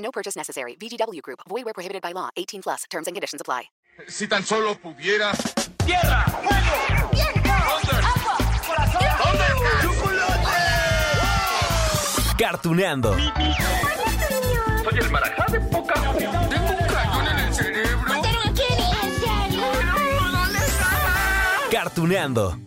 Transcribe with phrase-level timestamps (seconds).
[0.00, 0.76] No purchase necessary.
[0.76, 1.40] VGW Group.
[1.48, 2.30] Void where prohibited by law.
[2.36, 2.84] 18 plus.
[2.90, 3.70] Terms and conditions apply.
[4.08, 5.32] Si tan solo pudiera.
[5.84, 6.24] ¡Tierra!
[6.24, 7.10] ¡Fuego!
[7.12, 7.50] ¡Viento!
[7.50, 8.36] ¡Agua!
[8.66, 9.02] ¡Corazón!
[12.38, 13.14] Cartuneando.
[13.14, 18.22] Soy el marajá de poca Tengo un cañón en el cerebro.
[21.70, 22.58] Cartuneando.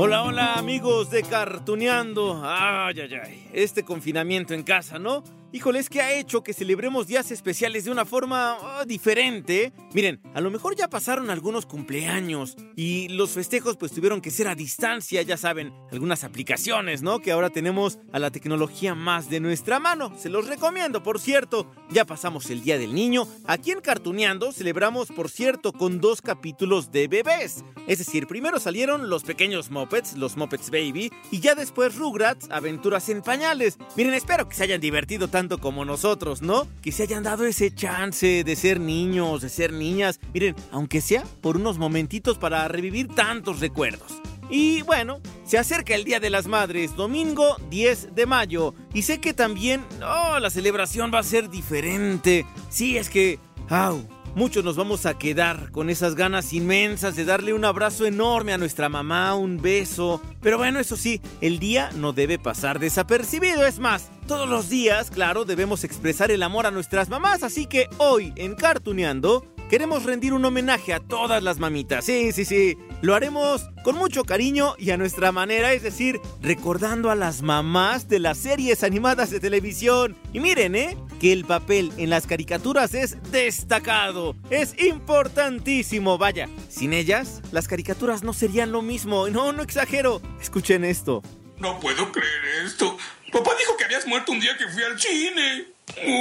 [0.00, 2.40] Hola, hola amigos de Cartuneando.
[2.44, 3.48] Ay, ay, ay.
[3.52, 5.24] Este confinamiento en casa, ¿no?
[5.50, 9.72] Híjole, es que ha hecho que celebremos días especiales de una forma ah, diferente.
[9.94, 14.46] Miren, a lo mejor ya pasaron algunos cumpleaños y los festejos pues tuvieron que ser
[14.46, 17.20] a distancia, ya saben, algunas aplicaciones, ¿no?
[17.20, 20.12] Que ahora tenemos a la tecnología más de nuestra mano.
[20.18, 21.70] Se los recomiendo, por cierto.
[21.90, 23.26] Ya pasamos el Día del Niño.
[23.46, 27.64] Aquí en Cartuneando celebramos, por cierto, con dos capítulos de bebés.
[27.86, 33.08] Es decir, primero salieron los pequeños Muppets, los Muppets Baby, y ya después Rugrats, Aventuras
[33.08, 33.78] en Pañales.
[33.96, 36.66] Miren, espero que se hayan divertido tanto como nosotros, ¿no?
[36.82, 40.18] Que se hayan dado ese chance de ser niños, de ser niñas.
[40.34, 44.20] Miren, aunque sea por unos momentitos para revivir tantos recuerdos.
[44.50, 48.74] Y bueno, se acerca el Día de las Madres, domingo 10 de mayo.
[48.94, 52.46] Y sé que también, oh, la celebración va a ser diferente.
[52.70, 54.02] Sí, es que, au,
[54.38, 58.58] muchos nos vamos a quedar con esas ganas inmensas de darle un abrazo enorme a
[58.58, 60.22] nuestra mamá, un beso.
[60.40, 63.66] Pero bueno, eso sí, el día no debe pasar desapercibido.
[63.66, 67.42] Es más, todos los días, claro, debemos expresar el amor a nuestras mamás.
[67.42, 72.04] Así que hoy, en Cartuneando, queremos rendir un homenaje a todas las mamitas.
[72.04, 72.76] Sí, sí, sí.
[73.00, 78.08] Lo haremos con mucho cariño y a nuestra manera, es decir, recordando a las mamás
[78.08, 80.16] de las series animadas de televisión.
[80.32, 80.96] Y miren, ¿eh?
[81.20, 84.34] Que el papel en las caricaturas es destacado.
[84.50, 86.18] Es importantísimo.
[86.18, 89.28] Vaya, sin ellas, las caricaturas no serían lo mismo.
[89.28, 90.20] No, no exagero.
[90.40, 91.22] Escuchen esto.
[91.58, 92.96] No puedo creer esto.
[93.32, 95.66] Papá dijo que habías muerto un día que fui al cine.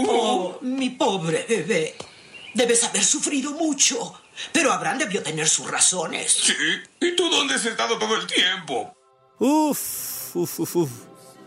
[0.08, 1.96] Oh, mi pobre bebé.
[2.58, 4.16] Debes haber sufrido mucho.
[4.52, 6.32] Pero Abraham debió tener sus razones.
[6.32, 6.54] Sí.
[7.00, 8.96] ¿Y tú dónde has estado todo el tiempo?
[9.38, 10.90] Uf, uf, uf, uf.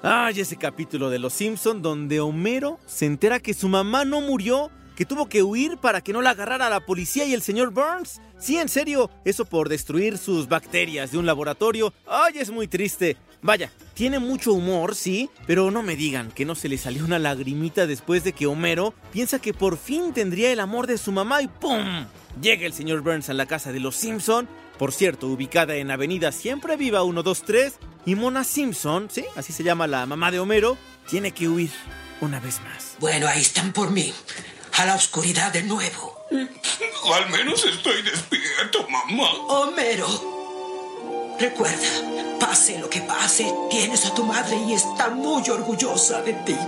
[0.04, 4.70] Ay, ese capítulo de Los Simpson donde Homero se entera que su mamá no murió,
[4.94, 8.20] que tuvo que huir para que no la agarrara la policía y el señor Burns.
[8.38, 11.92] Sí, en serio, eso por destruir sus bacterias de un laboratorio.
[12.06, 13.16] Ay, es muy triste.
[13.42, 17.18] Vaya, tiene mucho humor, sí, pero no me digan que no se le salió una
[17.18, 21.40] lagrimita después de que Homero piensa que por fin tendría el amor de su mamá
[21.40, 22.06] y ¡pum!
[22.40, 24.48] Llega el señor Burns a la casa de los Simpson,
[24.78, 29.86] por cierto, ubicada en Avenida Siempre Viva 123, y Mona Simpson, sí, así se llama
[29.86, 30.76] la mamá de Homero,
[31.08, 31.70] tiene que huir
[32.20, 32.96] una vez más.
[32.98, 34.12] Bueno, ahí están por mí.
[34.78, 36.16] A la oscuridad de nuevo.
[36.30, 39.30] Al menos estoy despierto, mamá.
[39.48, 40.39] Homero.
[41.40, 46.54] Recuerda, pase lo que pase, tienes a tu madre y está muy orgullosa de ti.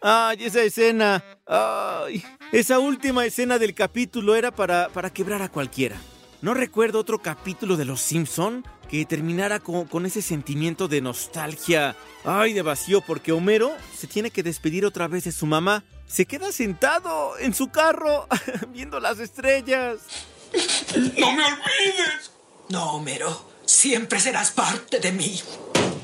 [0.00, 1.24] Ay, esa escena.
[1.44, 2.22] Ay,
[2.52, 5.96] esa última escena del capítulo era para, para quebrar a cualquiera.
[6.40, 11.96] No recuerdo otro capítulo de Los Simpson que terminara con, con, ese sentimiento de nostalgia,
[12.24, 15.82] ay, de vacío, porque Homero se tiene que despedir otra vez de su mamá.
[16.12, 18.28] Se queda sentado en su carro
[18.68, 20.00] viendo las estrellas.
[21.18, 22.32] ¡No me olvides!
[22.68, 25.40] No, Homero, siempre serás parte de mí.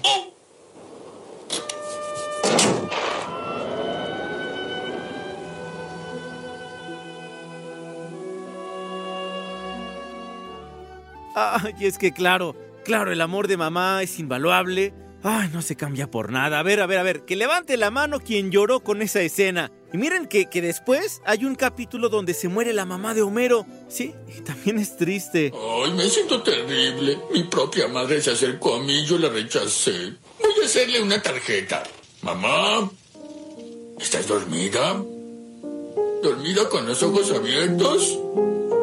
[0.03, 0.35] Oh.
[11.34, 14.95] Ay, es que claro, claro, el amor de mamá es invaluable.
[15.22, 16.60] Ay, no se cambia por nada.
[16.60, 19.72] A ver, a ver, a ver, que levante la mano quien lloró con esa escena.
[19.92, 23.66] Y miren que, que después hay un capítulo donde se muere la mamá de Homero.
[23.88, 25.53] Sí, y también es triste.
[25.54, 27.18] Ay, me siento terrible.
[27.32, 30.15] Mi propia madre se acercó a mí y yo la rechacé.
[30.38, 31.82] Voy a hacerle una tarjeta.
[32.22, 32.88] Mamá,
[33.98, 35.03] ¿estás dormida?
[36.22, 38.18] ¿Dormida con los ojos abiertos?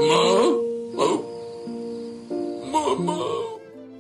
[0.01, 0.07] ¿Ma?
[0.07, 0.35] ¿Ma?
[0.43, 0.64] Mamá.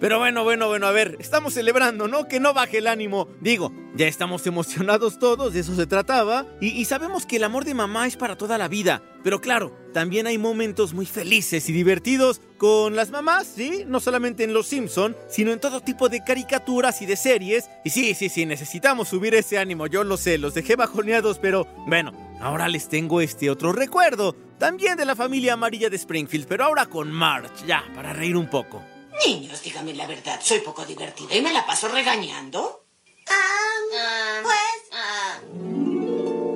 [0.05, 2.27] Pero bueno, bueno, bueno, a ver, estamos celebrando, ¿no?
[2.27, 3.27] Que no baje el ánimo.
[3.41, 7.73] Digo, ya estamos emocionados todos, de eso se trataba, y, sabemos que el amor de
[7.73, 9.01] mamá es para toda la vida.
[9.23, 13.83] Pero claro, también hay momentos muy felices y divertidos con las mamás, ¿sí?
[13.87, 17.67] No solamente en Los Simpson, sino en todo tipo de caricaturas y de series.
[17.83, 21.65] Y sí, sí, sí, necesitamos subir ese ánimo, yo lo sé, los dejé bajoneados, pero
[21.87, 24.35] bueno, ahora les tengo este otro recuerdo.
[24.59, 28.51] También de la familia amarilla de Springfield, pero ahora con March, ya, para reír un
[28.51, 28.83] poco.
[29.23, 32.85] Niños, díganme la verdad, soy poco divertida y me la paso regañando.
[33.27, 34.65] Ah, pues...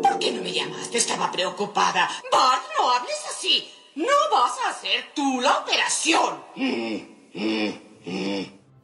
[0.02, 0.98] ¿Por qué no me llamaste?
[0.98, 2.10] Estaba preocupada.
[2.32, 3.70] Bart, no hables así.
[3.96, 6.44] No vas a hacer tú la operación.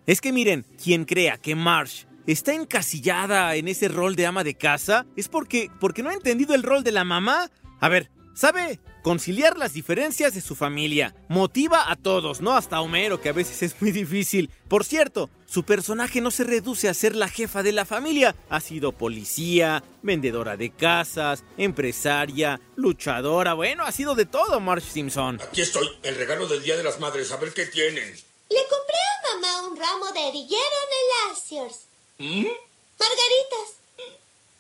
[0.06, 4.56] Es que miren, quien crea que Marsh está encasillada en ese rol de ama de
[4.56, 7.50] casa es porque, porque no ha entendido el rol de la mamá.
[7.80, 8.80] A ver, ¿sabe?
[9.06, 11.14] Conciliar las diferencias de su familia.
[11.28, 14.50] Motiva a todos, no hasta a Homero, que a veces es muy difícil.
[14.68, 18.36] Por cierto, su personaje no se reduce a ser la jefa de la familia.
[18.50, 23.54] Ha sido policía, vendedora de casas, empresaria, luchadora.
[23.54, 25.40] Bueno, ha sido de todo, Marge Simpson.
[25.40, 28.12] Aquí estoy, el regalo del Día de las Madres, a ver qué tienen.
[28.50, 31.82] Le compré a mamá un ramo de erilleroneláceos.
[32.18, 33.70] Margaritas.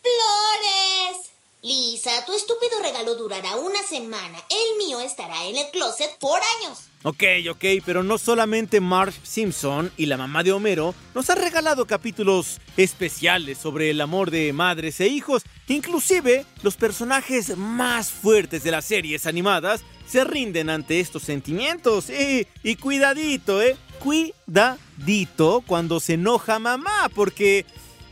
[0.03, 1.34] Flores.
[1.65, 4.38] Lisa, tu estúpido regalo durará una semana.
[4.51, 6.89] El mío estará en el closet por años.
[7.01, 11.88] Ok, ok, pero no solamente Marge Simpson y la mamá de Homero nos ha regalado
[11.88, 15.41] capítulos especiales sobre el amor de madres e hijos.
[15.67, 22.11] Inclusive, los personajes más fuertes de las series animadas se rinden ante estos sentimientos.
[22.11, 23.75] Y, y cuidadito, ¿eh?
[23.97, 27.65] Cuidadito cuando se enoja mamá, porque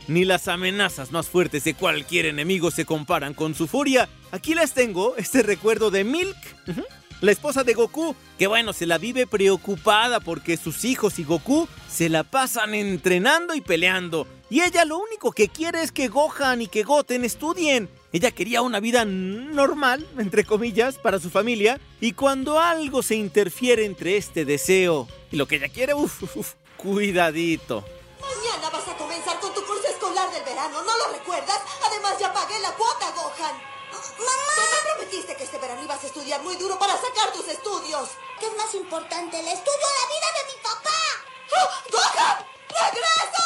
[0.08, 4.08] ni las amenazas más fuertes de cualquier enemigo se comparan con su furia.
[4.32, 6.36] Aquí les tengo este recuerdo de Milk,
[7.20, 11.68] la esposa de Goku, que bueno, se la vive preocupada porque sus hijos y Goku
[11.90, 14.26] se la pasan entrenando y peleando.
[14.50, 17.88] Y ella lo único que quiere es que Gohan y que Goten estudien.
[18.12, 21.80] Ella quería una vida normal, entre comillas, para su familia.
[22.00, 26.52] Y cuando algo se interfiere entre este deseo y lo que ella quiere, uff, uf,
[26.76, 27.84] cuidadito.
[28.20, 29.63] Mañana vas a comenzar con tu
[30.64, 31.60] verano, ¿no lo recuerdas?
[31.86, 33.56] Además ya pagué la cuota, Gohan.
[34.18, 34.54] ¡Mamá!
[34.56, 38.10] Tú me prometiste que este verano ibas a estudiar muy duro para sacar tus estudios.
[38.40, 41.00] ¿Qué es más importante, el estudio o la vida de mi papá?
[41.52, 41.68] ¡Oh!
[41.92, 42.36] ¡Gohan!
[42.92, 43.42] ¡Regresa,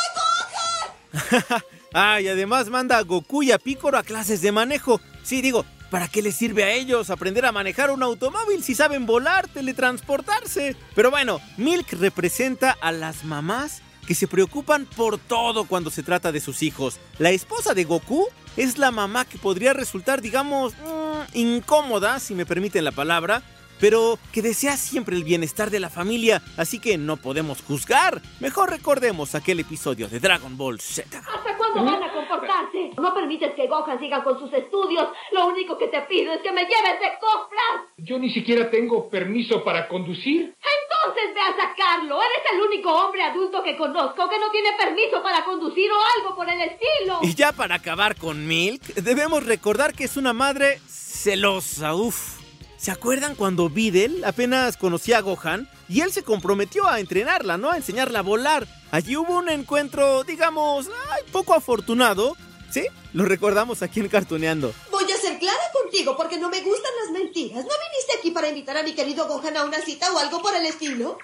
[1.41, 1.65] Gohan!
[1.94, 5.00] ah, y además manda a Goku y a Piccolo a clases de manejo.
[5.23, 9.06] Sí, digo, ¿para qué les sirve a ellos aprender a manejar un automóvil si saben
[9.06, 10.76] volar, teletransportarse?
[10.94, 16.32] Pero bueno, Milk representa a las mamás que se preocupan por todo cuando se trata
[16.32, 16.99] de sus hijos.
[17.19, 18.26] La esposa de Goku
[18.56, 23.43] es la mamá que podría resultar, digamos, mm, incómoda, si me permiten la palabra,
[23.80, 28.20] pero que desea siempre el bienestar de la familia, así que no podemos juzgar.
[28.40, 31.19] Mejor recordemos aquel episodio de Dragon Ball Z.
[31.19, 32.90] ¿Hasta cuándo van a comportarse?
[32.96, 35.08] No permites que Gohan siga con sus estudios.
[35.32, 37.92] Lo único que te pido es que me lleves de compras.
[37.98, 40.54] Yo ni siquiera tengo permiso para conducir.
[40.54, 42.19] Entonces ve a sacarlo.
[42.20, 46.36] Eres el único hombre adulto que conozco que no tiene permiso para conducir o algo
[46.36, 47.19] por el estilo.
[47.22, 52.38] Y ya para acabar con Milk, debemos recordar que es una madre celosa, uff.
[52.78, 57.72] ¿Se acuerdan cuando Videl apenas conocía a Gohan y él se comprometió a entrenarla, ¿no?
[57.72, 58.69] A enseñarla a volar.
[58.92, 62.36] Allí hubo un encuentro, digamos, ay, poco afortunado.
[62.70, 62.86] ¿Sí?
[63.14, 64.72] Lo recordamos aquí en Cartuneando.
[64.90, 67.64] Voy a ser clara contigo porque no me gustan las mentiras.
[67.64, 70.54] ¿No viniste aquí para invitar a mi querido Gohan a una cita o algo por
[70.54, 71.19] el estilo?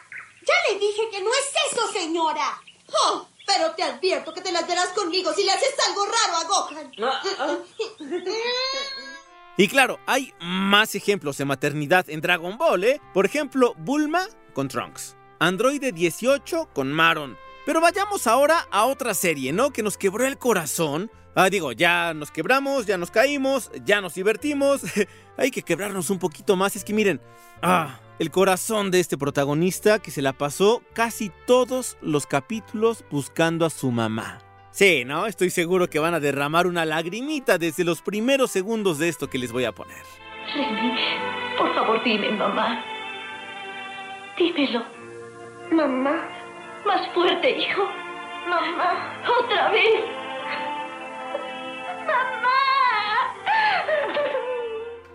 [0.44, 2.60] Ya le dije que no es eso, señora.
[3.04, 6.44] Oh, pero te advierto que te las verás conmigo si le haces algo raro a
[6.44, 6.92] Gohan.
[9.56, 13.00] Y claro, hay más ejemplos de maternidad en Dragon Ball, ¿eh?
[13.12, 17.36] Por ejemplo, Bulma con Trunks, Androide 18 con Maron.
[17.64, 19.70] Pero vayamos ahora a otra serie, ¿no?
[19.70, 21.08] Que nos quebró el corazón.
[21.36, 24.82] Ah, digo, ya nos quebramos, ya nos caímos, ya nos divertimos.
[25.36, 26.74] hay que quebrarnos un poquito más.
[26.74, 27.20] Es que miren,
[27.62, 33.64] ah, el corazón de este protagonista que se la pasó casi todos los capítulos buscando
[33.64, 34.40] a su mamá.
[34.74, 35.26] Sí, ¿no?
[35.26, 39.38] Estoy seguro que van a derramar una lagrimita desde los primeros segundos de esto que
[39.38, 40.02] les voy a poner.
[40.52, 40.92] Remy,
[41.56, 42.84] por favor dime, mamá.
[44.36, 44.84] Dímelo.
[45.70, 46.28] Mamá,
[46.84, 47.88] Más fuerte, hijo.
[48.48, 50.00] mamá, Otra vez.
[52.04, 52.50] mamá.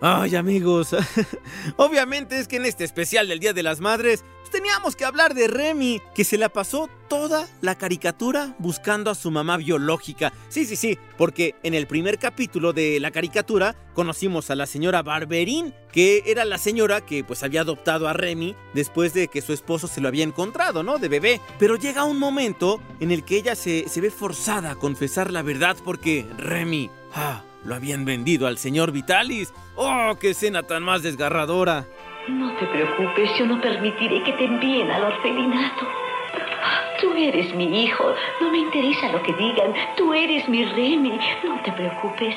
[0.00, 0.96] Ay amigos,
[1.76, 5.48] obviamente es que en este especial del Día de las Madres teníamos que hablar de
[5.48, 10.32] Remy, que se la pasó toda la caricatura buscando a su mamá biológica.
[10.48, 15.02] Sí, sí, sí, porque en el primer capítulo de la caricatura conocimos a la señora
[15.02, 19.52] Barberín, que era la señora que pues había adoptado a Remy después de que su
[19.52, 20.98] esposo se lo había encontrado, ¿no?
[20.98, 21.40] De bebé.
[21.58, 25.42] Pero llega un momento en el que ella se, se ve forzada a confesar la
[25.42, 26.90] verdad porque Remy...
[27.14, 29.52] Ah, lo habían vendido al señor Vitalis.
[29.76, 31.86] ¡Oh, qué escena tan más desgarradora!
[32.28, 35.86] No te preocupes, yo no permitiré que te envíen al orfelinato.
[37.00, 39.72] Tú eres mi hijo, no me interesa lo que digan.
[39.96, 42.36] Tú eres mi Remy, no te preocupes.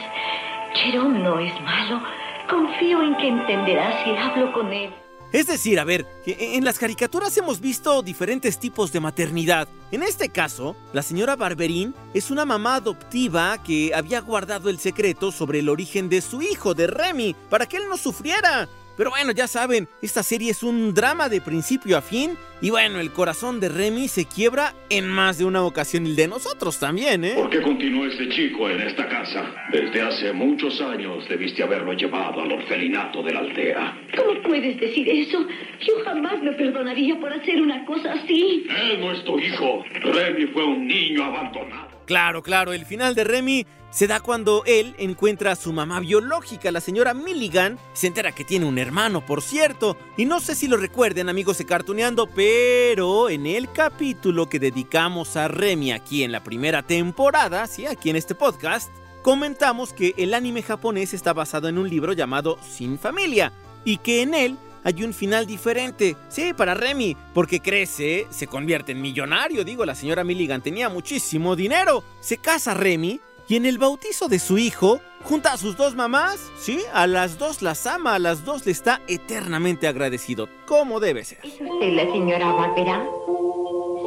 [0.74, 2.02] Jerome no es malo.
[2.50, 4.90] Confío en que entenderás si hablo con él.
[5.34, 9.68] Es decir, a ver, en las caricaturas hemos visto diferentes tipos de maternidad.
[9.92, 15.32] En este caso, la señora Barberín es una mamá adoptiva que había guardado el secreto
[15.32, 18.70] sobre el origen de su hijo, de Remy, para que él no sufriera.
[18.96, 22.38] Pero bueno, ya saben, esta serie es un drama de principio a fin.
[22.62, 26.16] Y bueno, el corazón de Remy se quiebra en más de una ocasión y el
[26.16, 27.34] de nosotros también, ¿eh?
[27.36, 29.52] ¿Por qué continúa este chico en esta casa?
[29.72, 33.98] Desde hace muchos años debiste haberlo llevado al orfelinato de la aldea.
[34.16, 35.46] ¿Cómo puedes decir eso?
[35.82, 38.68] Yo jamás me perdonaría por hacer una cosa así.
[38.70, 39.84] Él no es tu hijo.
[40.04, 41.94] Remy fue un niño abandonado.
[42.06, 46.72] Claro, claro, el final de Remy se da cuando él encuentra a su mamá biológica,
[46.72, 50.68] la señora Milligan, se entera que tiene un hermano, por cierto, y no sé si
[50.68, 56.32] lo recuerden amigos de Cartuneando, pero en el capítulo que dedicamos a Remy aquí en
[56.32, 58.90] la primera temporada, sí, aquí en este podcast,
[59.22, 63.54] comentamos que el anime japonés está basado en un libro llamado Sin Familia,
[63.86, 66.18] y que en él hay un final diferente.
[66.30, 69.64] Sí, para Remy, porque crece, se convierte en millonario.
[69.64, 72.04] Digo, la señora Milligan tenía muchísimo dinero.
[72.20, 76.52] Se casa Remy y en el bautizo de su hijo, junta a sus dos mamás,
[76.58, 81.24] sí, a las dos las ama, a las dos le está eternamente agradecido, como debe
[81.24, 81.40] ser.
[81.44, 83.06] ¿Es usted la señora Barbera?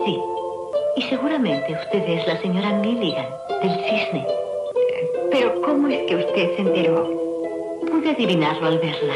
[0.04, 0.18] Sí.
[0.96, 3.26] Y seguramente usted es la señora Milligan,
[3.62, 4.26] del cisne.
[5.30, 7.04] Pero ¿cómo es que usted se enteró?
[7.90, 9.14] Pude adivinarlo al verla.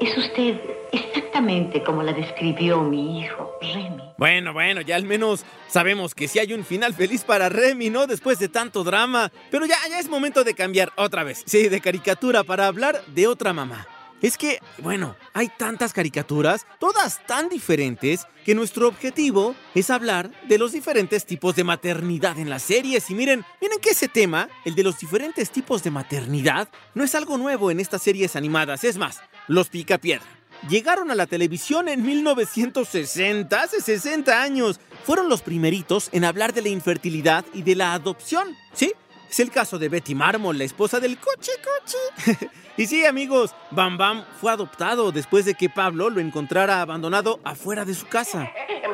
[0.00, 0.56] Es usted
[0.92, 4.02] exactamente como la describió mi hijo, Remy.
[4.18, 8.06] Bueno, bueno, ya al menos sabemos que sí hay un final feliz para Remy, ¿no?
[8.06, 9.32] Después de tanto drama.
[9.50, 11.42] Pero ya, ya es momento de cambiar otra vez.
[11.46, 13.86] Sí, de caricatura para hablar de otra mamá.
[14.22, 20.58] Es que, bueno, hay tantas caricaturas, todas tan diferentes, que nuestro objetivo es hablar de
[20.58, 23.10] los diferentes tipos de maternidad en las series.
[23.10, 27.16] Y miren, miren que ese tema, el de los diferentes tipos de maternidad, no es
[27.16, 28.84] algo nuevo en estas series animadas.
[28.84, 30.41] Es más, los Picapiedra.
[30.68, 34.78] Llegaron a la televisión en 1960, hace 60 años.
[35.04, 38.92] Fueron los primeritos en hablar de la infertilidad y de la adopción, ¿sí?
[39.28, 42.48] Es el caso de Betty Marmol, la esposa del coche coche.
[42.76, 47.84] y sí, amigos, Bam Bam fue adoptado después de que Pablo lo encontrara abandonado afuera
[47.84, 48.40] de su casa.
[48.68, 48.86] Betty,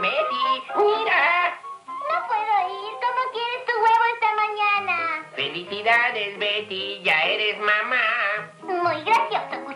[0.77, 1.61] mira.
[1.87, 2.95] No puedo ir.
[3.03, 5.27] ¿Cómo quieres tu huevo esta mañana?
[5.35, 8.53] Felicidades, Betty, ya eres mamá.
[8.63, 9.68] Muy gracioso,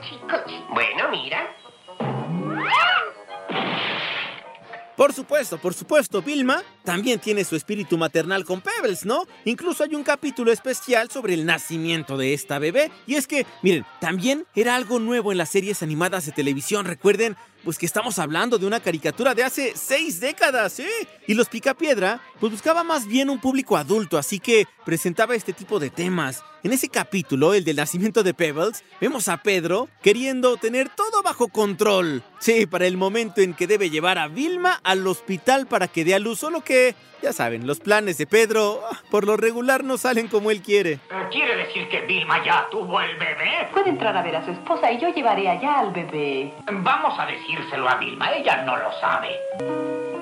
[5.02, 9.25] Por supuesto, por supuesto, Vilma también tiene su espíritu maternal con Pebbles, ¿no?
[9.44, 12.92] Incluso hay un capítulo especial sobre el nacimiento de esta bebé.
[13.09, 17.37] Y es que, miren, también era algo nuevo en las series animadas de televisión, recuerden,
[17.64, 21.09] pues que estamos hablando de una caricatura de hace seis décadas, ¿eh?
[21.26, 25.78] Y los Picapiedra, pues buscaba más bien un público adulto, así que presentaba este tipo
[25.78, 26.42] de temas.
[26.64, 31.49] En ese capítulo, el del nacimiento de Pebbles, vemos a Pedro queriendo tener todo bajo
[31.49, 32.23] control.
[32.38, 36.14] Sí, para el momento en que debe llevar a Vilma al hospital para que dé
[36.14, 39.97] a luz, solo que, ya saben, los planes de Pedro ah, por lo regular no
[39.97, 41.00] salen como él quiere.
[41.33, 43.69] ¿Quiere decir que Vilma ya tuvo el bebé?
[43.73, 46.52] Puede entrar a ver a su esposa y yo llevaré allá al bebé.
[46.71, 49.28] Vamos a decírselo a Vilma, ella no lo sabe.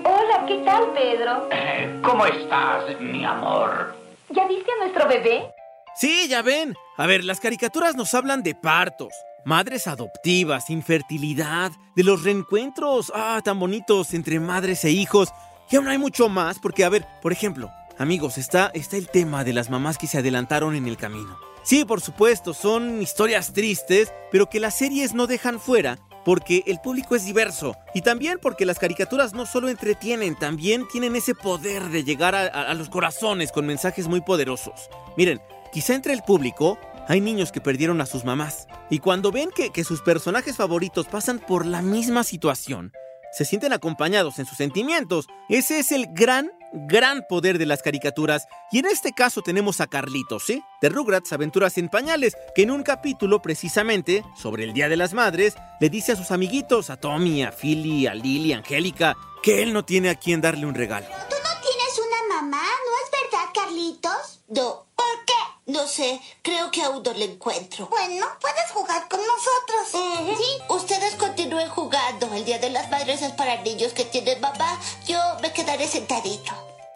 [0.05, 1.49] Hola, ¿qué tal, Pedro?
[1.53, 3.95] Eh, ¿Cómo estás, mi amor?
[4.31, 5.53] ¿Ya viste a nuestro bebé?
[5.95, 6.75] Sí, ya ven.
[6.97, 9.13] A ver, las caricaturas nos hablan de partos,
[9.45, 15.29] madres adoptivas, infertilidad, de los reencuentros, ah, tan bonitos entre madres e hijos.
[15.71, 19.45] Y aún hay mucho más, porque, a ver, por ejemplo, amigos, está, está el tema
[19.45, 21.39] de las mamás que se adelantaron en el camino.
[21.63, 26.81] Sí, por supuesto, son historias tristes, pero que las series no dejan fuera porque el
[26.81, 31.85] público es diverso y también porque las caricaturas no solo entretienen, también tienen ese poder
[31.91, 34.91] de llegar a, los corazones con mensajes muy poderosos.
[35.17, 35.41] Miren,
[35.73, 39.71] quizá entre el público hay niños que perdieron a sus mamás y cuando ven que,
[39.71, 42.93] que sus personajes favoritos pasan por la misma situación,
[43.33, 45.27] se sienten acompañados en sus sentimientos.
[45.49, 48.47] Ese es el gran gran poder de las caricaturas.
[48.71, 50.63] Y en este caso tenemos a Carlitos, ¿sí?
[50.81, 55.15] De Rugrats Aventuras en Pañales, que en un capítulo precisamente sobre el Día de las
[55.15, 59.63] Madres le dice a sus amiguitos, a Tommy, a Philly, a Lily, a Angélica, que
[59.63, 61.07] él no tiene a quien darle un regalo.
[61.07, 62.63] ¿Tú no tienes una mamá?
[62.63, 64.41] ¿No es verdad, Carlitos?
[64.49, 65.50] ¿Por qué?
[65.71, 67.87] No sé, creo que aún no la encuentro.
[67.87, 69.89] Bueno, puedes jugar con nosotros.
[70.37, 72.33] Sí, ustedes continúen jugando.
[72.35, 74.79] El Día de las Madres es para niños que tienen mamá.
[75.07, 76.53] Yo me quedaré sentadito.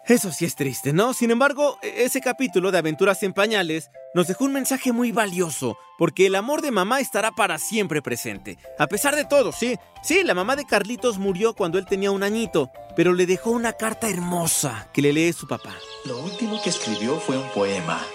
[0.07, 1.13] Eso sí es triste, ¿no?
[1.15, 5.77] Sin embargo, e- ese capítulo de Aventuras en Pañales nos dejó un mensaje muy valioso,
[5.97, 8.59] porque el amor de mamá estará para siempre presente.
[8.77, 9.77] A pesar de todo, sí.
[10.03, 13.73] Sí, la mamá de Carlitos murió cuando él tenía un añito, pero le dejó una
[13.73, 15.73] carta hermosa que le lee su papá.
[16.03, 18.05] Lo último que escribió fue un poema.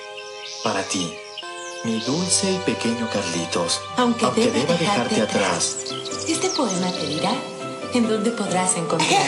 [0.63, 1.11] Para ti,
[1.85, 3.81] mi dulce y pequeño Carlitos.
[3.97, 5.79] Aunque, deba deba dejarte dejarte atrás.
[6.29, 7.33] Este poema te dirá
[7.95, 9.09] en dónde podrás encontrar.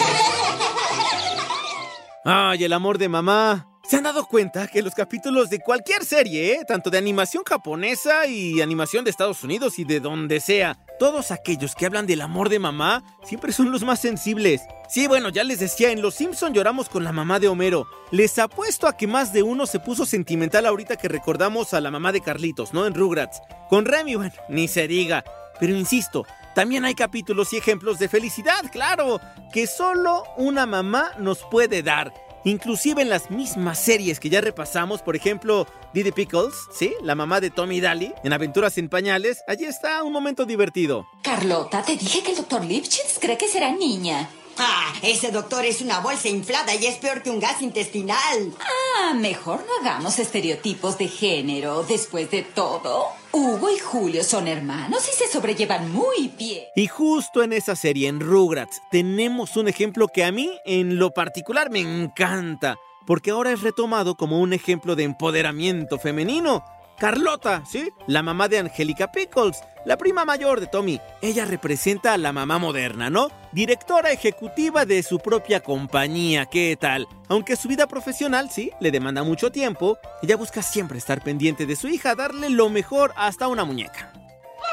[2.25, 3.67] ¡Ay, el amor de mamá!
[3.83, 8.27] ¿Se han dado cuenta que los capítulos de cualquier serie, eh, tanto de animación japonesa
[8.27, 12.49] y animación de Estados Unidos y de donde sea, todos aquellos que hablan del amor
[12.49, 14.61] de mamá siempre son los más sensibles?
[14.89, 17.89] Sí, bueno, ya les decía, en Los Simpson lloramos con la mamá de Homero.
[18.13, 21.91] Les apuesto a que más de uno se puso sentimental ahorita que recordamos a la
[21.91, 22.87] mamá de Carlitos, ¿no?
[22.87, 23.43] En Rugrats.
[23.69, 25.25] Con Remy, bueno, ni se diga.
[25.59, 29.21] Pero insisto, también hay capítulos y ejemplos de felicidad, claro,
[29.53, 32.15] que solo una mamá nos puede dar.
[32.45, 36.93] Inclusive en las mismas series que ya repasamos, por ejemplo, Didi Pickles, ¿sí?
[37.03, 41.07] La mamá de Tommy Daly, en Aventuras en Pañales, allí está un momento divertido.
[41.23, 44.29] Carlota, te dije que el doctor Lipschitz cree que será niña.
[44.59, 48.53] Ah, ese doctor es una bolsa inflada y es peor que un gas intestinal.
[48.61, 51.83] Ah, mejor no hagamos estereotipos de género.
[51.85, 56.65] Después de todo, Hugo y Julio son hermanos y se sobrellevan muy bien.
[56.77, 61.13] Y justo en esa serie, en Rugrats, tenemos un ejemplo que a mí, en lo
[61.13, 66.63] particular, me encanta, porque ahora es retomado como un ejemplo de empoderamiento femenino.
[67.03, 67.91] Carlota, ¿sí?
[68.07, 71.01] La mamá de Angélica Pickles, la prima mayor de Tommy.
[71.21, 73.29] Ella representa a la mamá moderna, ¿no?
[73.51, 77.09] Directora ejecutiva de su propia compañía, ¿qué tal?
[77.29, 81.75] Aunque su vida profesional, sí, le demanda mucho tiempo, ella busca siempre estar pendiente de
[81.75, 84.13] su hija, darle lo mejor hasta una muñeca.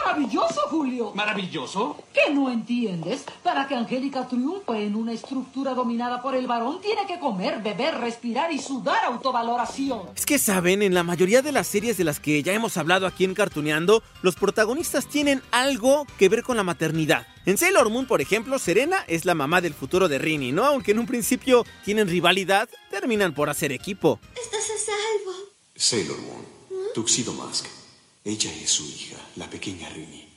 [0.06, 1.12] Maravilloso, Julio.
[1.14, 1.98] ¿Maravilloso?
[2.14, 3.24] ¿Qué no entiendes?
[3.44, 7.98] Para que Angélica triunfe en una estructura dominada por el varón, tiene que comer, beber,
[8.00, 10.02] respirar y sudar autovaloración.
[10.16, 13.08] Es que saben, en la mayoría de las series de las que ya hemos hablado
[13.08, 17.28] aquí en Cartuneando, los protagonistas tienen algo que ver con la maternidad.
[17.46, 20.66] En Sailor Moon, por ejemplo, Serena es la mamá del futuro de Rini, ¿no?
[20.66, 24.20] Aunque en un principio tienen rivalidad, terminan por hacer equipo.
[24.36, 25.38] Estás a salvo.
[25.76, 26.46] Sailor Moon,
[26.94, 27.79] Tuxedo Mask.
[28.24, 30.28] Ella es su hija, la pequeña Rini.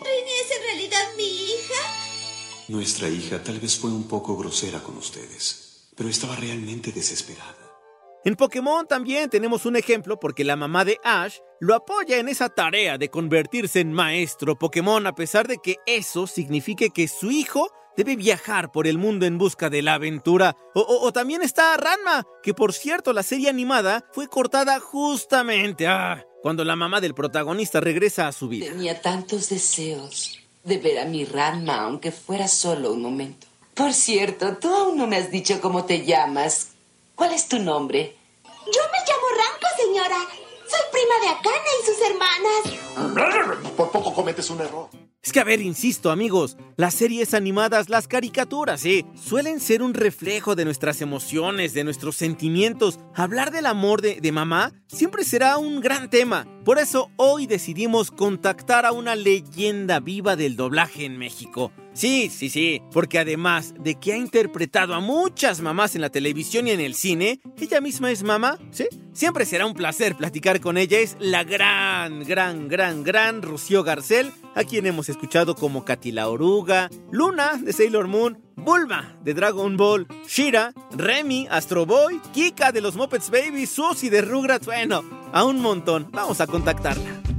[0.00, 2.66] ¿Rini es en realidad mi hija?
[2.68, 7.59] Nuestra hija tal vez fue un poco grosera con ustedes, pero estaba realmente desesperada.
[8.22, 12.50] En Pokémon también tenemos un ejemplo porque la mamá de Ash lo apoya en esa
[12.50, 17.70] tarea de convertirse en maestro Pokémon a pesar de que eso signifique que su hijo
[17.96, 20.54] debe viajar por el mundo en busca de la aventura.
[20.74, 26.62] O, también está Ranma, que por cierto la serie animada fue cortada justamente ah, cuando
[26.62, 28.66] la mamá del protagonista regresa a su vida.
[28.66, 33.46] Tenía tantos deseos de ver a mi Ranma, aunque fuera solo un momento.
[33.74, 36.72] Por cierto, tú aún no me has dicho cómo te llamas.
[37.20, 38.16] ¿Cuál es tu nombre?
[38.44, 40.16] Yo me llamo Ranko, señora.
[40.66, 43.70] Soy prima de Akane y sus hermanas.
[43.76, 44.88] Por poco cometes un error.
[45.22, 49.04] Es que a ver, insisto amigos, las series animadas, las caricaturas, ¿eh?
[49.22, 52.98] Suelen ser un reflejo de nuestras emociones, de nuestros sentimientos.
[53.14, 56.46] Hablar del amor de, de mamá siempre será un gran tema.
[56.64, 61.70] Por eso hoy decidimos contactar a una leyenda viva del doblaje en México.
[62.00, 66.66] Sí, sí, sí, porque además de que ha interpretado a muchas mamás en la televisión
[66.66, 68.86] y en el cine, ella misma es mamá, ¿sí?
[69.12, 70.98] Siempre será un placer platicar con ella.
[70.98, 76.30] Es la gran, gran, gran, gran Rocío Garcel, a quien hemos escuchado como Katy la
[76.30, 82.80] Oruga, Luna de Sailor Moon, Bulma de Dragon Ball, Shira, Remy, Astro Boy, Kika de
[82.80, 86.08] los Muppets Baby, Susie de Rugrats, bueno, a un montón.
[86.12, 87.29] Vamos a contactarla.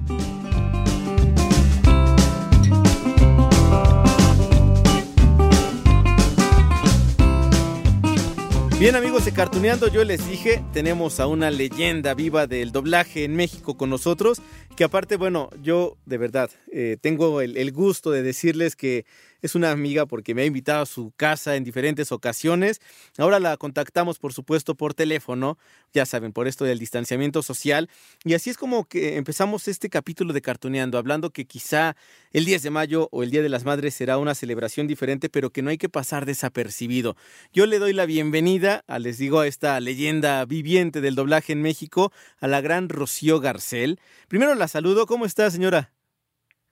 [8.81, 13.35] Bien amigos de Cartuneando, yo les dije, tenemos a una leyenda viva del doblaje en
[13.35, 14.41] México con nosotros,
[14.75, 19.05] que aparte, bueno, yo de verdad eh, tengo el, el gusto de decirles que
[19.41, 22.81] es una amiga porque me ha invitado a su casa en diferentes ocasiones.
[23.17, 25.57] Ahora la contactamos, por supuesto, por teléfono,
[25.93, 27.89] ya saben, por esto del distanciamiento social.
[28.23, 31.95] Y así es como que empezamos este capítulo de Cartuneando, hablando que quizá
[32.31, 35.49] el 10 de mayo o el Día de las Madres será una celebración diferente, pero
[35.49, 37.15] que no hay que pasar desapercibido.
[37.53, 41.61] Yo le doy la bienvenida, a, les digo, a esta leyenda viviente del doblaje en
[41.61, 43.99] México, a la gran Rocío Garcel.
[44.27, 45.91] Primero la saludo, ¿cómo está, señora?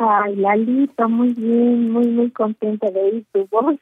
[0.01, 3.75] Ay, Lalito, muy bien, muy, muy contenta de oír tu voz.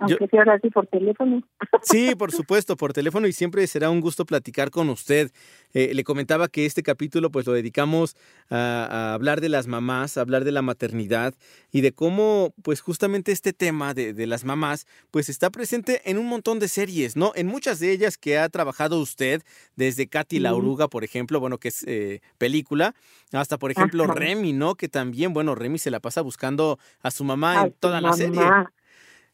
[0.00, 1.42] Aunque sea ahora sí por teléfono.
[1.82, 5.30] Sí, por supuesto, por teléfono y siempre será un gusto platicar con usted.
[5.72, 8.16] Eh, le comentaba que este capítulo pues lo dedicamos
[8.48, 11.34] a, a, hablar de las mamás, a hablar de la maternidad
[11.70, 16.18] y de cómo pues justamente este tema de, de, las mamás pues está presente en
[16.18, 17.32] un montón de series, ¿no?
[17.34, 19.42] En muchas de ellas que ha trabajado usted,
[19.76, 22.94] desde Katy la Oruga, por ejemplo, bueno, que es eh, película,
[23.32, 24.14] hasta por ejemplo Ajá.
[24.14, 24.74] Remy, ¿no?
[24.74, 28.10] Que también, bueno, Remy se la pasa buscando a su mamá a en toda la
[28.10, 28.16] mamá.
[28.16, 28.40] serie.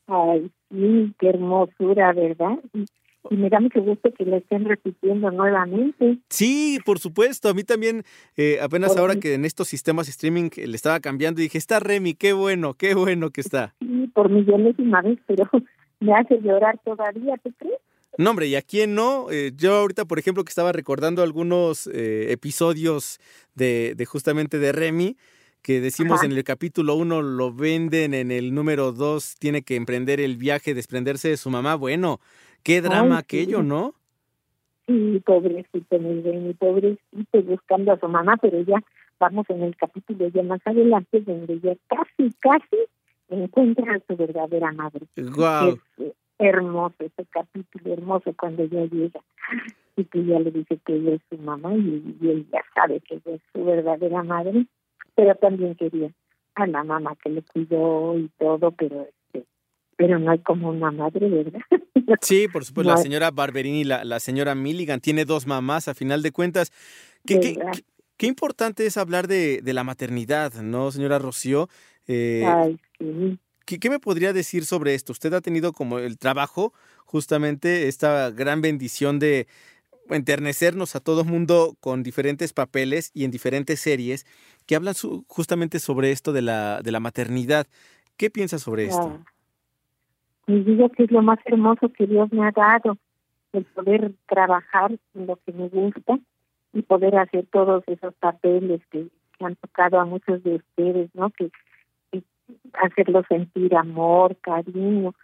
[0.07, 2.59] Ay, sí, qué hermosura, ¿verdad?
[2.75, 2.87] Y,
[3.29, 6.19] me da mucho gusto que lo estén repitiendo nuevamente.
[6.31, 7.49] Sí, por supuesto.
[7.49, 8.05] A mí también,
[8.37, 12.33] eh, apenas ahora que en estos sistemas streaming le estaba cambiando, dije, está Remy, qué
[12.33, 13.75] bueno, qué bueno que está.
[13.81, 15.43] Sí, por millonésima vez, pero
[16.01, 17.81] me hace llorar todavía, ¿te crees?
[18.19, 19.31] No, hombre, ¿y a quién no?
[19.31, 23.19] Eh, yo ahorita, por ejemplo, que estaba recordando algunos eh, episodios
[23.55, 25.17] de, de justamente de Remy,
[25.67, 26.27] que decimos Ajá.
[26.27, 30.75] en el capítulo 1 lo venden, en el número 2 tiene que emprender el viaje,
[30.75, 31.75] desprenderse de su mamá.
[31.75, 32.21] Bueno,
[32.63, 33.65] qué drama Ay, aquello.
[33.65, 33.93] ¿no?
[34.87, 38.81] Sí, pobrecito, mi mi pobrecito, buscando a su mamá, pero ya
[39.19, 42.77] vamos en el capítulo ya más adelante, donde ya casi, casi
[43.29, 45.05] encuentra a su verdadera madre.
[45.17, 45.71] Wow.
[45.71, 49.21] Es, eh, hermoso ese capítulo, hermoso cuando ella llega
[49.97, 53.01] y que ya le dice que ella es su mamá y, y él ya sabe
[53.01, 54.65] que ella es su verdadera madre
[55.17, 56.13] pero también quería
[56.55, 59.47] a la mamá que le cuidó y todo, pero este,
[59.97, 61.61] pero no hay como una madre, ¿verdad?
[62.21, 65.95] Sí, por supuesto, no la señora Barberini, la, la señora Milligan, tiene dos mamás a
[65.95, 66.71] final de cuentas.
[67.27, 67.83] ¿Qué, qué, qué,
[68.17, 71.69] qué importante es hablar de, de, la maternidad, ¿no, señora Rocío?
[72.07, 73.41] Eh, Ay, sí.
[73.65, 75.11] ¿qué, ¿Qué me podría decir sobre esto?
[75.11, 76.73] Usted ha tenido como el trabajo,
[77.05, 79.49] justamente, esta gran bendición de
[80.09, 84.25] enternecernos a todo mundo con diferentes papeles y en diferentes series
[84.67, 84.95] que hablan
[85.29, 87.67] justamente sobre esto de la, de la maternidad.
[88.17, 89.19] ¿Qué piensas sobre esto?
[90.47, 92.97] Y digo que es lo más hermoso que Dios me ha dado,
[93.53, 96.19] el poder trabajar en lo que me gusta
[96.73, 101.31] y poder hacer todos esos papeles que, que han tocado a muchos de ustedes, ¿no?
[101.31, 101.51] Que,
[102.11, 102.23] que
[102.75, 105.15] hacerlos sentir amor, cariño,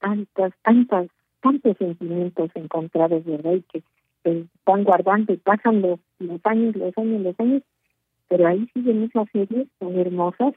[0.00, 1.08] tantas, tantas
[1.40, 3.54] tantos sentimientos encontrados, ¿verdad?
[3.54, 3.82] Y que
[4.22, 7.62] se están guardando y pasan los, los años, los años, los años,
[8.30, 10.54] pero ahí siguen esas series tan hermosas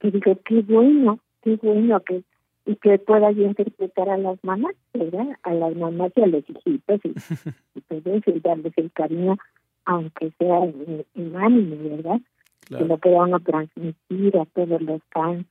[0.00, 2.24] que digo, qué bueno, qué bueno que
[2.64, 5.38] y que pueda yo interpretar a las mamás, ¿verdad?
[5.42, 7.08] A las mamás y a los hijitos y,
[7.74, 9.36] y todo eso, y darles el cariño,
[9.84, 12.20] aunque sea ánimo, ¿verdad?
[12.66, 12.84] Claro.
[12.84, 15.46] Que lo pueda uno transmitir a todos los fans,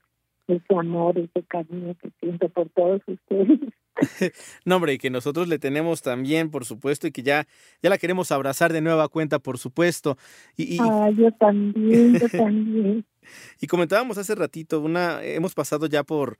[0.48, 3.60] ese amor, ese cariño que siento por todos ustedes.
[4.64, 7.46] no, hombre, y que nosotros le tenemos también, por supuesto, y que ya,
[7.82, 10.16] ya la queremos abrazar de nueva cuenta, por supuesto.
[10.56, 10.78] Y, y...
[10.80, 13.04] Ah, yo también, yo también.
[13.60, 16.38] y comentábamos hace ratito, una, hemos pasado ya por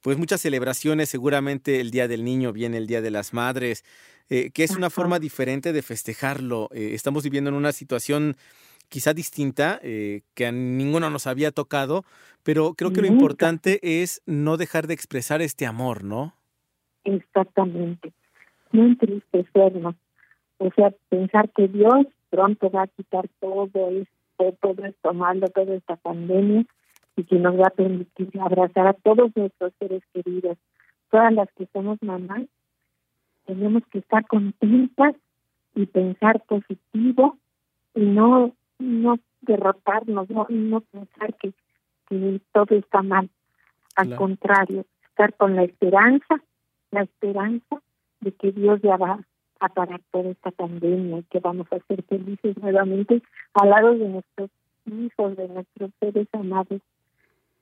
[0.00, 3.84] pues muchas celebraciones, seguramente el Día del Niño viene el Día de las Madres,
[4.28, 4.94] eh, que es una Ajá.
[4.94, 6.68] forma diferente de festejarlo.
[6.72, 8.36] Eh, estamos viviendo en una situación
[8.88, 12.04] quizá distinta, eh, que a ninguno nos había tocado,
[12.42, 16.34] pero creo que lo importante es no dejar de expresar este amor, ¿no?
[17.04, 18.12] Exactamente.
[18.72, 19.94] No entristecernos.
[20.58, 25.74] O sea, pensar que Dios pronto va a quitar todo esto, todo esto malo, toda
[25.74, 26.64] esta pandemia,
[27.16, 30.56] y que nos va a permitir abrazar a todos nuestros seres queridos.
[31.10, 32.42] Todas las que somos mamás,
[33.46, 35.14] tenemos que estar contentas
[35.74, 37.38] y pensar positivo
[37.94, 41.52] y no no derrotarnos, no, no pensar que,
[42.08, 43.28] que todo está mal.
[43.96, 44.18] Al claro.
[44.18, 46.40] contrario, estar con la esperanza,
[46.90, 47.80] la esperanza
[48.20, 49.20] de que Dios ya va
[49.60, 53.22] a parar toda esta pandemia y que vamos a ser felices nuevamente
[53.54, 54.50] al lado de nuestros
[54.86, 56.80] hijos, de nuestros seres amados,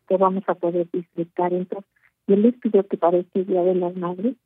[0.06, 1.52] que vamos a poder disfrutar.
[1.52, 1.90] Entonces,
[2.26, 4.36] yo les pido que para este Día de las Madres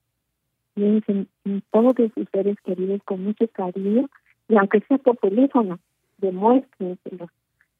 [0.74, 4.08] piensen en todos sus seres queridos con mucho cariño
[4.48, 5.78] y aunque sea por teléfono,
[6.20, 7.28] demuéstrenselo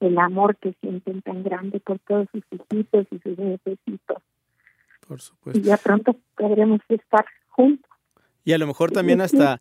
[0.00, 4.22] el amor que sienten tan grande por todos sus hijitos y sus necesitos.
[5.06, 5.60] Por supuesto.
[5.60, 7.90] Y ya pronto podremos estar juntos.
[8.44, 9.60] Y a lo mejor también hasta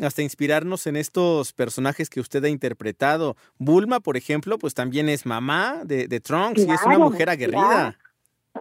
[0.00, 3.36] hasta inspirarnos en estos personajes que usted ha interpretado.
[3.58, 7.30] Bulma, por ejemplo, pues también es mamá de, de Trunks claro, y es una mujer
[7.30, 7.96] aguerrida.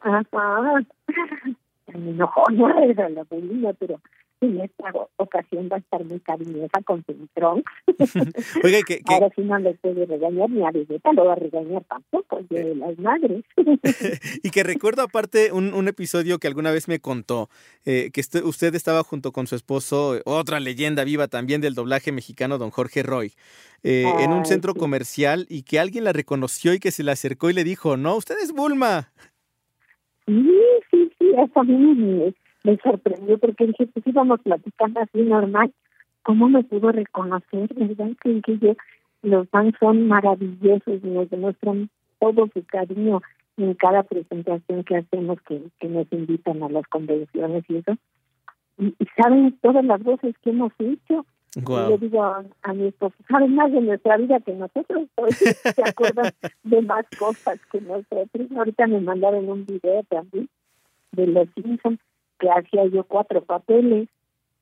[0.01, 0.25] Claro.
[0.31, 0.85] Ajá.
[2.51, 4.01] No era la abuelita, pero
[4.41, 7.71] en esta ocasión va a estar muy cariñosa con su trunks.
[8.63, 11.83] Oiga, que, Ahora sí no le puede regañar ni a Vegeta, lo va a regañar
[11.85, 13.43] tampoco, de las madres.
[14.43, 17.49] y que recuerdo aparte un, un episodio que alguna vez me contó,
[17.85, 21.73] eh, que estu- usted estaba junto con su esposo, eh, otra leyenda viva también del
[21.75, 23.33] doblaje mexicano, don Jorge Roy,
[23.83, 24.79] eh, en un centro sí.
[24.79, 28.15] comercial y que alguien la reconoció y que se le acercó y le dijo, no,
[28.15, 29.11] usted es Bulma.
[30.25, 30.49] Sí,
[30.91, 32.33] sí, sí, eso a mí
[32.67, 35.73] me, sorprendió porque dije, pues íbamos platicando así normal.
[36.23, 38.11] ¿Cómo me pudo reconocer, verdad?
[38.21, 38.75] Que, que yo,
[39.23, 43.21] los fans son maravillosos y nos demuestran todo su cariño
[43.57, 47.97] en cada presentación que hacemos, que, que nos invitan a las convenciones y eso.
[48.77, 51.25] Y, y saben todas las voces que hemos hecho.
[51.55, 51.89] Y Guau.
[51.89, 55.07] le digo a, a mi esposo, saben más de nuestra vida que nosotros,
[55.75, 56.31] se acuerdan
[56.63, 58.51] de más cosas que nosotros.
[58.55, 60.49] Ahorita me mandaron un video también
[61.13, 61.99] de los Simpsons
[62.39, 64.07] que hacía yo cuatro papeles.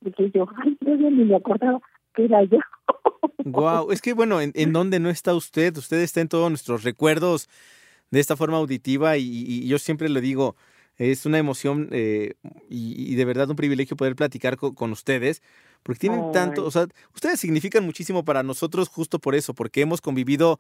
[0.02, 1.80] Dije yo, ay, yo ni me acordaba
[2.14, 2.60] que era yo.
[3.48, 5.76] Wow, es que bueno, ¿en, en dónde no está usted?
[5.78, 7.48] Usted está en todos nuestros recuerdos
[8.10, 10.56] de esta forma auditiva y, y yo siempre lo digo,
[10.98, 12.34] es una emoción eh,
[12.70, 15.44] y, y de verdad un privilegio poder platicar co- con, ustedes,
[15.86, 20.02] porque tienen tanto, o sea, ustedes significan muchísimo para nosotros justo por eso, porque hemos
[20.02, 20.60] convivido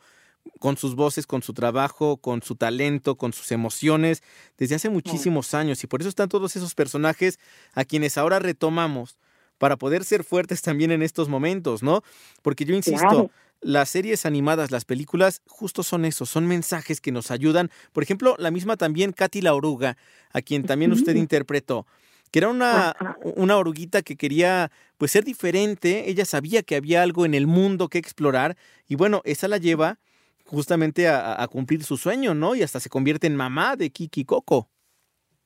[0.59, 4.21] con sus voces, con su trabajo, con su talento, con sus emociones
[4.59, 7.39] desde hace muchísimos años y por eso están todos esos personajes
[7.73, 9.17] a quienes ahora retomamos
[9.57, 12.03] para poder ser fuertes también en estos momentos, ¿no?
[12.43, 13.31] Porque yo insisto, Claro.
[13.61, 17.71] las series animadas, las películas, justo son eso, son mensajes que nos ayudan.
[17.93, 19.97] Por ejemplo, la misma también Katy la oruga,
[20.31, 21.87] a quien también usted interpretó,
[22.35, 22.93] que era una,
[23.37, 27.87] una oruguita que quería pues ser diferente, ella sabía que había algo en el mundo
[27.87, 28.57] que explorar
[28.89, 29.99] y bueno, esa la lleva
[30.45, 32.53] justamente a, cumplir su sueño, ¿no?
[32.53, 34.67] Y hasta se convierte en mamá de Kiki Coco.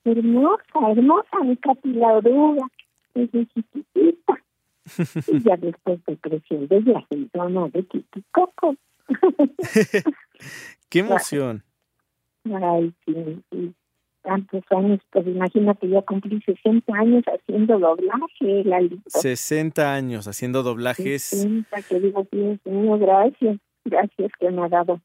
[0.03, 2.67] Hermosa, hermosa, mi Katy la oruga,
[3.13, 4.43] desde chiquitita.
[5.27, 8.75] Y ya después de creciendo, se hizo una de Kiki Coco.
[10.89, 11.63] ¡Qué emoción!
[12.45, 13.75] Ay, sí, sí.
[14.21, 19.01] Tantos años, pues imagínate, ya cumplí 60 años haciendo doblaje, Lalito.
[19.07, 21.23] 60 años haciendo doblajes.
[21.23, 25.01] 60, que digo, Dios mío, gracias, gracias que me ha dado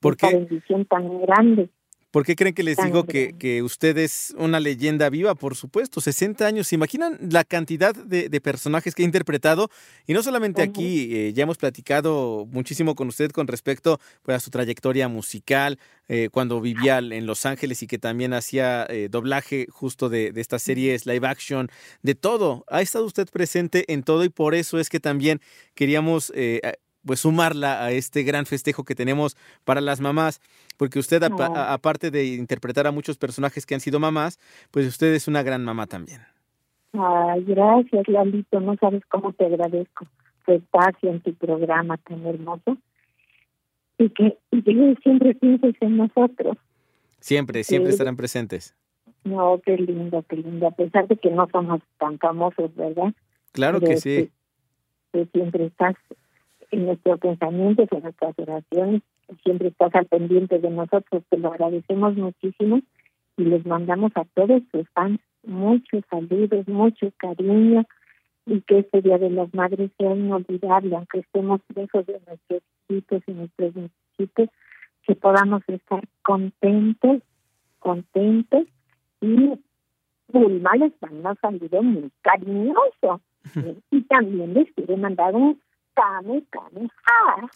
[0.00, 1.70] ¿Por esta bendición tan grande.
[2.16, 5.34] ¿Por qué creen que les digo que, que usted es una leyenda viva?
[5.34, 6.66] Por supuesto, 60 años.
[6.66, 9.68] ¿Se imaginan la cantidad de, de personajes que ha interpretado?
[10.06, 14.40] Y no solamente aquí, eh, ya hemos platicado muchísimo con usted con respecto pues, a
[14.40, 19.66] su trayectoria musical, eh, cuando vivía en Los Ángeles y que también hacía eh, doblaje
[19.68, 21.68] justo de, de estas series live action,
[22.00, 22.64] de todo.
[22.68, 25.42] Ha estado usted presente en todo y por eso es que también
[25.74, 26.32] queríamos...
[26.34, 26.62] eh,
[27.06, 30.40] pues sumarla a este gran festejo que tenemos para las mamás,
[30.76, 31.36] porque usted No.
[31.42, 34.38] aparte de interpretar a muchos personajes que han sido mamás,
[34.70, 36.20] pues usted es una gran mamá también.
[36.92, 40.06] Ay, gracias, Lalito, no sabes cómo te agradezco
[40.46, 42.78] tu espacio en tu programa tan hermoso.
[43.98, 46.56] Y que, y que siempre pienses en nosotros.
[47.20, 48.74] Siempre, siempre estarán presentes.
[49.24, 50.68] No, qué lindo, qué lindo.
[50.68, 53.12] A pesar de que no somos tan famosos, ¿verdad?
[53.52, 54.30] Claro Pero que sí.
[55.12, 55.96] que siempre estás
[56.70, 59.02] en nuestros pensamientos, en nuestras oraciones,
[59.42, 62.80] siempre estás al pendiente de nosotros, te lo agradecemos muchísimo
[63.36, 67.84] y les mandamos a todos sus fans muchos saludos, mucho cariño
[68.46, 73.22] y que este Día de las Madres sea inolvidable, aunque estemos lejos de nuestros hijos
[73.26, 73.72] y nuestros
[74.18, 74.48] hijitos,
[75.02, 77.22] que podamos estar contentos,
[77.78, 78.66] contentos
[79.20, 79.52] y
[80.28, 83.20] Bulma les manda un saludo muy cariñoso.
[83.92, 85.60] Y también les quiere mandar un
[85.96, 87.48] Kame Kame Ja.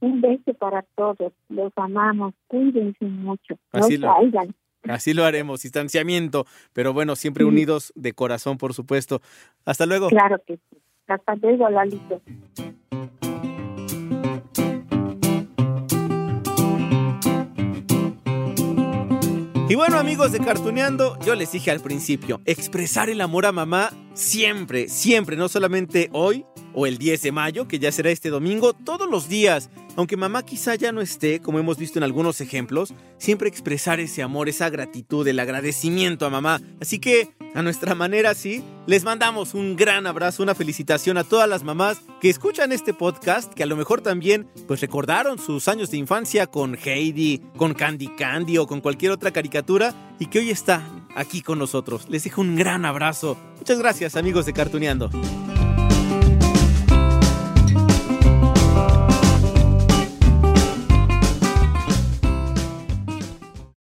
[0.00, 1.32] un beso para todos.
[1.48, 2.34] Los amamos.
[2.48, 3.54] Cuídense mucho.
[3.72, 4.54] No Así lo- salgan.
[4.88, 9.20] Así lo haremos, distanciamiento, pero bueno, siempre unidos de corazón, por supuesto.
[9.64, 10.08] Hasta luego.
[10.10, 10.76] Claro que sí.
[11.08, 12.20] Hasta luego, Lalito.
[19.68, 23.90] Y bueno, amigos de Cartuneando, yo les dije al principio, expresar el amor a mamá
[24.14, 26.44] siempre, siempre, no solamente hoy
[26.76, 29.70] o el 10 de mayo, que ya será este domingo, todos los días.
[29.96, 34.22] Aunque mamá quizá ya no esté, como hemos visto en algunos ejemplos, siempre expresar ese
[34.22, 36.60] amor, esa gratitud, el agradecimiento a mamá.
[36.80, 41.48] Así que, a nuestra manera, sí, les mandamos un gran abrazo, una felicitación a todas
[41.48, 45.90] las mamás que escuchan este podcast, que a lo mejor también, pues recordaron sus años
[45.90, 50.50] de infancia con Heidi, con Candy Candy o con cualquier otra caricatura y que hoy
[50.50, 52.06] está aquí con nosotros.
[52.10, 53.38] Les dejo un gran abrazo.
[53.56, 55.08] Muchas gracias, amigos de Cartuneando.